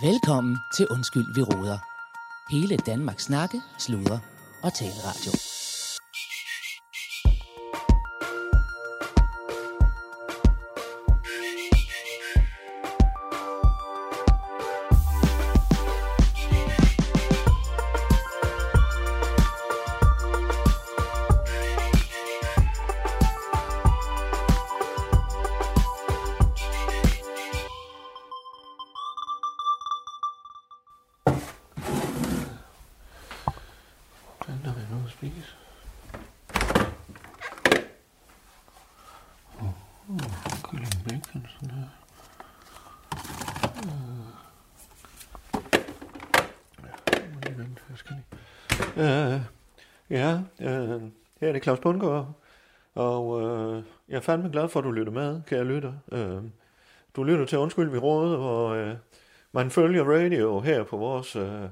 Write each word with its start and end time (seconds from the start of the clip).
Velkommen 0.00 0.58
til 0.76 0.86
Undskyld, 0.90 1.34
vi 1.34 1.42
råder. 1.42 1.78
Hele 2.50 2.76
Danmarks 2.76 3.24
snakke, 3.24 3.62
sludre 3.78 4.20
og 4.62 4.74
taleradio. 4.74 5.55
Spise? 35.16 35.54
Åh, 39.60 40.18
kylling 40.62 40.94
bacon, 41.04 41.46
sådan 41.60 41.74
her. 41.76 41.88
Øh, 43.84 44.26
ja, 47.12 47.48
lige 47.48 47.58
vente, 47.58 47.82
jeg 47.90 47.98
skal 47.98 48.16
lige. 48.16 49.34
Øh, 49.34 49.40
ja, 50.10 50.40
øh, 50.60 51.02
her 51.40 51.48
er 51.48 51.52
det 51.52 51.62
Claus 51.62 51.80
Bundgaard, 51.80 52.32
og 52.94 53.42
øh, 53.42 53.82
jeg 54.08 54.16
er 54.16 54.20
fandme 54.20 54.50
glad 54.50 54.68
for, 54.68 54.80
at 54.80 54.84
du 54.84 54.90
lytter 54.90 55.12
med, 55.12 55.42
kære 55.46 55.64
lytter. 55.64 55.92
Øh, 56.12 56.42
du 57.16 57.22
lytter 57.24 57.44
til 57.46 57.58
Undskyld, 57.58 57.90
vi 57.90 57.98
råd, 57.98 58.36
og 58.36 58.76
øh, 58.76 58.96
man 59.52 59.70
følger 59.70 60.04
radio 60.04 60.60
her 60.60 60.84
på 60.84 60.96
vores 60.96 61.36
øh, 61.36 61.62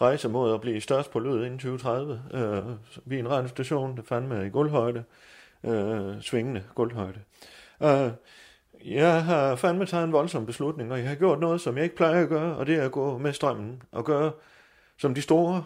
rejse 0.00 0.28
mod 0.28 0.54
at 0.54 0.60
blive 0.60 0.80
størst 0.80 1.10
på 1.10 1.18
lyd 1.18 1.44
inden 1.44 1.58
2030. 1.58 2.22
Øh, 2.34 2.62
vi 3.04 3.16
er 3.16 3.20
en 3.20 3.30
radiostation, 3.30 3.96
der 3.96 4.02
fandme 4.02 4.46
i 4.46 4.50
guldhøjde, 4.50 5.04
øh, 5.64 6.20
svingende 6.20 6.64
guldhøjde. 6.74 7.20
Øh, 7.82 8.10
jeg 8.84 9.24
har 9.24 9.56
fandme 9.56 9.86
taget 9.86 10.04
en 10.04 10.12
voldsom 10.12 10.46
beslutning, 10.46 10.92
og 10.92 10.98
jeg 10.98 11.08
har 11.08 11.14
gjort 11.14 11.40
noget, 11.40 11.60
som 11.60 11.76
jeg 11.76 11.84
ikke 11.84 11.96
plejer 11.96 12.22
at 12.22 12.28
gøre, 12.28 12.56
og 12.56 12.66
det 12.66 12.74
er 12.74 12.84
at 12.84 12.92
gå 12.92 13.18
med 13.18 13.32
strømmen 13.32 13.82
og 13.92 14.04
gøre 14.04 14.32
som 14.98 15.14
de 15.14 15.22
store, 15.22 15.64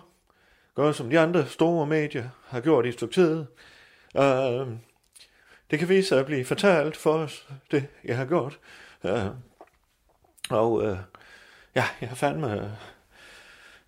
gøre 0.74 0.95
som 0.95 1.11
de 1.11 1.19
andre 1.19 1.47
store 1.47 1.86
medier 1.86 2.28
har 2.47 2.61
gjort 2.61 2.86
i 2.86 2.89
et 2.89 2.95
stykke 2.95 3.14
tid. 3.14 3.45
Øh, 4.17 4.67
det 5.70 5.78
kan 5.78 5.89
vise 5.89 6.08
sig 6.08 6.20
at 6.20 6.27
blive 6.27 6.45
fortalt 6.45 6.97
for 6.97 7.12
os, 7.12 7.48
det 7.70 7.86
jeg 8.05 8.17
har 8.17 8.24
gjort. 8.24 8.58
Øh, 9.05 9.27
og 10.50 10.84
øh, 10.84 10.98
ja, 11.74 11.84
jeg 12.00 12.08
har 12.08 12.17
fandme, 12.17 12.77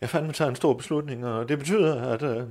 jeg 0.01 0.09
fandme 0.09 0.33
tager 0.33 0.49
en 0.49 0.57
stor 0.57 0.75
beslutning, 0.75 1.27
og 1.27 1.49
det 1.49 1.59
betyder, 1.59 2.03
at 2.03 2.23
øh, 2.23 2.43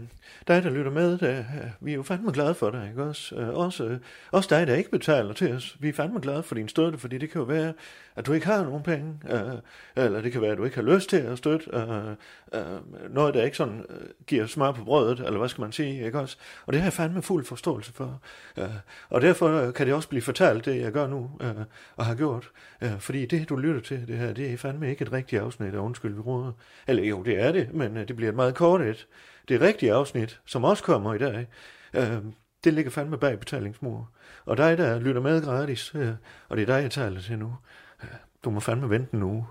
dig, 0.48 0.64
der 0.64 0.70
lytter 0.70 0.92
med, 0.92 1.18
det, 1.18 1.38
øh, 1.38 1.70
vi 1.80 1.92
er 1.92 1.96
jo 1.96 2.04
fandme 2.04 2.32
glade 2.32 2.54
for 2.54 2.70
dig, 2.70 2.88
ikke 2.90 3.04
også? 3.04 3.36
Øh, 3.36 3.50
også, 3.50 3.84
øh, 3.84 4.00
også 4.32 4.56
dig, 4.56 4.68
der 4.68 4.76
ikke 4.76 4.92
betaler 4.92 5.34
til 5.34 5.54
os, 5.54 5.78
vi 5.80 5.90
er 5.90 5.94
fandme 5.94 6.20
glade 6.20 6.44
for 6.44 6.56
din 6.56 6.68
støtte, 6.68 6.98
fordi 6.98 7.18
det 7.18 7.32
kan 7.32 7.40
jo 7.40 7.46
være, 7.46 7.74
at 8.16 8.26
du 8.26 8.34
ikke 8.34 8.46
har 8.46 8.64
nogen 8.64 8.84
penge, 8.84 9.20
øh, 9.30 9.54
eller 9.96 10.22
det 10.22 10.32
kan 10.32 10.42
være, 10.42 10.52
at 10.52 10.58
du 10.58 10.64
ikke 10.64 10.76
har 10.76 10.84
lyst 10.84 11.10
til 11.10 11.18
at 11.18 11.38
støtte 11.38 11.66
øh, 11.74 12.10
øh, 12.54 13.14
noget, 13.14 13.34
der 13.34 13.44
ikke 13.44 13.58
sådan 13.58 13.86
øh, 13.90 14.08
giver 14.28 14.46
smør 14.46 14.72
på 14.72 14.84
brødet, 14.84 15.20
eller 15.20 15.40
hvad 15.40 15.50
skal 15.50 15.62
man 15.62 15.72
sige, 15.72 16.06
ikke 16.06 16.20
også? 16.20 16.38
Og 16.66 16.74
det 16.74 16.82
har 16.82 16.86
jeg 16.86 16.94
fandme 16.94 17.22
fuld 17.22 17.46
forståelse 17.46 17.94
for. 17.94 18.22
Øh, 18.58 18.70
og 19.10 19.22
derfor 19.22 19.48
øh, 19.48 19.74
kan 19.74 19.86
det 19.86 19.96
også 19.96 20.10
blive 20.10 20.22
fortalt, 20.22 20.66
det 20.66 20.82
jeg 20.82 20.92
gør 20.92 21.08
nu, 21.08 21.32
øh, 21.42 21.52
og 21.96 22.06
har 22.06 22.16
gjort, 22.16 22.50
øh, 22.82 23.00
fordi 23.00 23.26
det, 23.26 23.50
du 23.50 23.56
lytter 23.56 23.82
til, 23.82 24.08
det 24.08 24.18
her, 24.18 24.34
det 24.34 24.54
er 24.54 24.58
fandme 24.58 24.90
ikke 24.90 25.02
et 25.02 25.12
rigtigt 25.12 25.42
afsnit 25.42 25.74
af 25.74 25.80
Undskyld, 25.80 26.14
vi 26.14 26.22
råder. 26.22 26.52
Eller 26.88 27.04
jo, 27.04 27.24
det 27.24 27.39
er 27.40 27.52
det, 27.52 27.74
men 27.74 27.98
øh, 27.98 28.08
det 28.08 28.16
bliver 28.16 28.30
et 28.30 28.36
meget 28.36 28.56
kort 28.56 28.82
et. 28.82 29.08
Det 29.50 29.62
rigtige 29.62 29.94
afsnit, 29.94 30.42
som 30.46 30.64
også 30.64 30.84
kommer 30.84 31.14
i 31.14 31.18
dag, 31.18 31.48
øh, 31.94 32.18
det 32.64 32.74
ligger 32.74 32.92
fandme 32.92 33.18
bag 33.18 33.40
betalingsmur. 33.40 34.10
Og 34.46 34.58
dig, 34.58 34.78
der 34.78 35.00
lytter 35.00 35.22
med 35.22 35.44
gratis, 35.44 35.96
øh, 35.96 36.12
og 36.50 36.58
det 36.58 36.70
er 36.70 36.76
dig, 36.76 36.82
jeg 36.82 36.92
taler 36.92 37.22
til 37.22 37.40
nu, 37.40 37.56
øh, 38.04 38.10
du 38.44 38.50
må 38.50 38.60
fandme 38.60 38.90
vente 38.90 39.14
en 39.14 39.24
uge. 39.24 39.46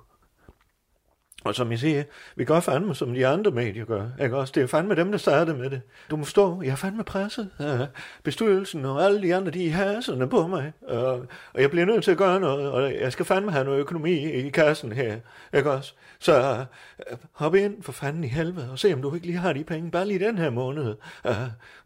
Og 1.48 1.54
som 1.54 1.70
jeg 1.70 1.78
siger, 1.78 2.02
vi 2.36 2.44
gør 2.44 2.60
fandme, 2.60 2.94
som 2.94 3.14
de 3.14 3.26
andre 3.26 3.50
medier 3.50 3.84
gør. 3.84 4.06
Ikke 4.22 4.36
også? 4.36 4.52
Det 4.56 4.62
er 4.62 4.66
fandme 4.66 4.94
dem, 4.94 5.10
der 5.10 5.18
startede 5.18 5.56
med 5.56 5.70
det. 5.70 5.80
Du 6.10 6.16
må 6.16 6.24
stå, 6.24 6.62
jeg 6.62 6.70
er 6.70 6.76
fandme 6.76 7.04
presset. 7.04 7.50
Ja, 7.60 7.86
bestyrelsen 8.22 8.84
og 8.84 9.04
alle 9.04 9.22
de 9.22 9.34
andre, 9.34 9.50
de 9.50 9.68
er 9.68 9.72
haserne 9.72 10.28
på 10.28 10.46
mig. 10.46 10.72
Og, 10.88 11.12
og 11.54 11.60
jeg 11.60 11.70
bliver 11.70 11.86
nødt 11.86 12.04
til 12.04 12.10
at 12.10 12.16
gøre 12.16 12.40
noget, 12.40 12.70
og 12.70 12.94
jeg 12.94 13.12
skal 13.12 13.24
fandme 13.24 13.52
have 13.52 13.64
noget 13.64 13.78
økonomi 13.78 14.12
i 14.12 14.50
kassen 14.50 14.92
her. 14.92 15.16
Ikke 15.54 15.70
også? 15.70 15.92
Så 16.18 16.66
uh, 17.12 17.18
hop 17.32 17.54
ind 17.54 17.82
for 17.82 17.92
fanden 17.92 18.24
i 18.24 18.28
helvede, 18.28 18.68
og 18.70 18.78
se 18.78 18.94
om 18.94 19.02
du 19.02 19.14
ikke 19.14 19.26
lige 19.26 19.38
har 19.38 19.52
de 19.52 19.64
penge, 19.64 19.90
bare 19.90 20.06
lige 20.06 20.26
den 20.26 20.38
her 20.38 20.50
måned. 20.50 20.94
Uh, 21.24 21.32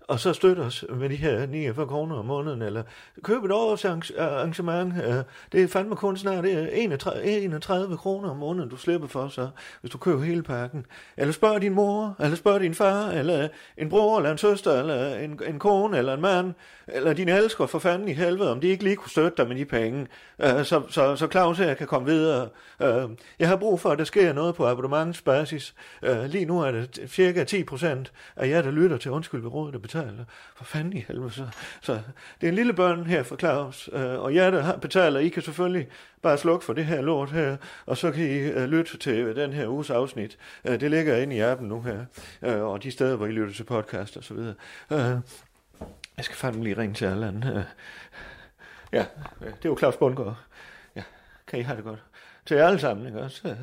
og 0.08 0.20
så 0.20 0.32
støt 0.32 0.58
os 0.58 0.84
med 0.88 1.08
de 1.08 1.16
her 1.16 1.46
49 1.46 1.86
kroner 1.86 2.16
om 2.16 2.24
måneden, 2.24 2.62
eller 2.62 2.82
køb 3.22 3.44
et 3.44 3.52
årsarrangement. 3.52 4.94
det 5.52 5.62
er 5.62 5.68
fandme 5.68 5.96
kun 5.96 6.16
snart 6.16 6.44
det 6.44 6.52
er 6.52 6.66
31, 6.66 7.24
31 7.24 7.96
kroner 7.96 8.30
om 8.30 8.36
måneden, 8.36 8.68
du 8.68 8.76
slipper 8.76 9.08
for 9.08 9.28
så, 9.28 9.48
hvis 9.80 9.92
du 9.92 9.98
køber 9.98 10.22
hele 10.22 10.42
pakken. 10.42 10.86
Eller 11.16 11.32
spørg 11.32 11.62
din 11.62 11.74
mor, 11.74 12.16
eller 12.20 12.36
spørg 12.36 12.60
din 12.60 12.74
far, 12.74 13.10
eller 13.10 13.48
en 13.76 13.88
bror, 13.88 14.18
eller 14.18 14.30
en 14.30 14.38
søster, 14.38 14.78
eller 14.78 15.14
en, 15.14 15.40
en 15.46 15.58
kone, 15.58 15.98
eller 15.98 16.14
en 16.14 16.20
mand, 16.20 16.54
eller 16.88 17.12
din 17.12 17.28
elsker 17.28 17.66
for 17.66 17.78
fanden 17.78 18.08
i 18.08 18.12
helvede, 18.12 18.50
om 18.50 18.60
de 18.60 18.68
ikke 18.68 18.84
lige 18.84 18.96
kunne 18.96 19.10
støtte 19.10 19.36
dig 19.36 19.48
med 19.48 19.56
de 19.56 19.64
penge, 19.64 20.06
øh, 20.38 20.64
så, 20.64 20.82
så, 20.88 21.16
så 21.16 21.28
Claus 21.30 21.58
her 21.58 21.74
kan 21.74 21.86
komme 21.86 22.08
videre. 22.08 22.48
Øh, 22.82 23.10
jeg 23.38 23.48
har 23.48 23.56
brug 23.56 23.80
for, 23.80 23.90
at 23.90 23.98
der 23.98 24.04
sker 24.04 24.32
noget 24.32 24.54
på 24.54 24.66
abonnementsbasis. 24.66 25.74
Øh, 26.02 26.24
lige 26.24 26.44
nu 26.44 26.60
er 26.60 26.70
det 26.70 27.00
cirka 27.06 27.44
10 27.44 27.64
procent 27.64 28.12
af 28.36 28.48
jer, 28.48 28.62
der 28.62 28.70
lytter 28.70 28.96
til 28.96 29.10
Undskyld 29.10 29.40
ved 29.40 29.50
Rådet, 29.50 29.74
der 29.74 29.80
betaler. 29.80 30.24
For 30.56 30.64
fanden 30.64 30.92
i 30.92 31.04
helvede. 31.08 31.30
Så, 31.30 31.46
så 31.80 31.92
det 32.40 32.46
er 32.46 32.48
en 32.48 32.54
lille 32.54 32.72
børn 32.72 33.06
her 33.06 33.22
for 33.22 33.36
Claus, 33.36 33.90
øh, 33.92 34.20
og 34.20 34.34
jer, 34.34 34.50
der 34.50 34.76
betaler, 34.76 35.20
I 35.20 35.28
kan 35.28 35.42
selvfølgelig 35.42 35.88
bare 36.22 36.38
slukke 36.38 36.64
for 36.64 36.72
det 36.72 36.84
her 36.84 37.00
lort 37.00 37.30
her, 37.30 37.56
og 37.86 37.96
så 37.96 38.10
kan 38.10 38.24
I 38.24 38.38
øh, 38.38 38.68
lytte 38.68 38.98
til 38.98 39.31
Øh, 39.32 39.42
den 39.42 39.52
her 39.52 39.68
uges 39.68 39.90
afsnit. 39.90 40.38
øh, 40.64 40.80
det 40.80 40.90
ligger 40.90 41.16
inde 41.16 41.36
i 41.36 41.40
appen 41.40 41.68
nu 41.68 41.82
her, 41.82 42.04
øh, 42.42 42.62
og 42.62 42.82
de 42.82 42.90
steder, 42.90 43.16
hvor 43.16 43.26
I 43.26 43.30
lytter 43.30 43.54
til 43.54 43.64
podcast 43.64 44.16
og 44.16 44.24
så 44.24 44.34
videre. 44.34 44.54
Øh, 44.90 45.16
jeg 46.16 46.24
skal 46.24 46.36
fandme 46.36 46.64
lige 46.64 46.76
ringe 46.78 46.94
til 46.94 47.04
alle 47.04 47.26
andre. 47.26 47.50
Øh, 47.50 47.64
ja, 48.92 49.04
øh, 49.40 49.46
det 49.46 49.64
er 49.64 49.68
jo 49.68 49.78
Claus 49.78 49.96
Bundgaard. 49.96 50.36
Ja, 50.96 51.02
kan 51.46 51.58
I 51.58 51.62
have 51.62 51.76
det 51.76 51.84
godt. 51.84 52.02
Til 52.46 52.56
jer 52.56 52.66
alle 52.66 52.78
sammen, 52.78 53.06
ikke 53.06 53.20
også? 53.20 53.48
Øh, 53.48 53.56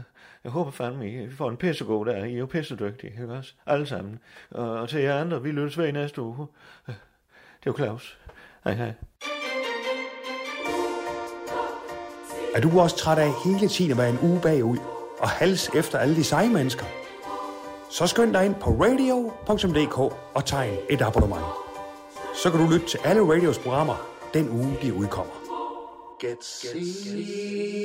jeg 0.43 0.51
håber 0.51 0.71
fandme, 0.71 1.11
I 1.11 1.29
får 1.29 1.49
en 1.49 1.57
pissegod 1.57 2.05
der. 2.05 2.25
I 2.25 2.33
er 2.33 2.37
jo 2.37 2.45
pissedygtige, 2.45 3.11
ikke 3.21 3.33
også? 3.33 3.53
Alle 3.65 3.85
sammen. 3.85 4.19
Og, 4.51 4.71
og 4.71 4.89
til 4.89 5.01
jer 5.01 5.21
andre, 5.21 5.43
vi 5.43 5.51
lyttes 5.51 5.77
ved 5.77 5.87
i 5.87 5.91
næste 5.91 6.21
uge. 6.21 6.47
Det 6.87 6.95
er 7.67 7.67
jo 7.67 7.75
Claus. 7.77 8.19
Hej 8.63 8.73
hej. 8.73 8.93
Er 12.55 12.61
du 12.61 12.79
også 12.79 12.97
træt 12.97 13.17
af 13.17 13.31
hele 13.45 13.67
tiden 13.67 13.91
at 13.91 13.97
være 13.97 14.09
en 14.09 14.19
uge 14.21 14.41
bagud 14.41 14.98
og 15.19 15.29
hals 15.29 15.69
efter 15.69 15.97
alle 15.97 16.15
de 16.15 16.23
seje 16.23 16.49
mennesker? 16.49 16.85
Så 17.89 18.07
skynd 18.07 18.33
dig 18.33 18.45
ind 18.45 18.55
på 18.55 18.69
radio.dk 18.69 19.97
og 20.33 20.45
tegn 20.45 20.77
et 20.89 21.01
abonnement. 21.01 21.45
Så 22.43 22.51
kan 22.51 22.59
du 22.59 22.71
lytte 22.71 22.87
til 22.87 22.99
alle 23.03 23.21
radios 23.21 23.57
programmer 23.57 24.09
den 24.33 24.49
uge, 24.49 24.77
de 24.81 24.93
udkommer. 24.93 25.33
Get 26.19 26.43
serious. 26.43 27.79